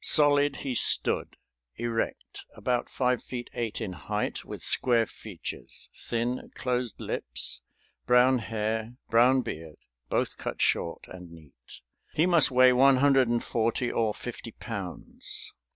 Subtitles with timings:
[0.03, 1.37] Solid he stood,
[1.75, 7.61] erect, about five feet eight in height, with square features, thin, closed lips,
[8.07, 9.77] brown hair, brown beard,
[10.09, 11.81] both cut short, and neat.
[12.15, 15.53] "He must weigh one hundred and forty or fifty pounds.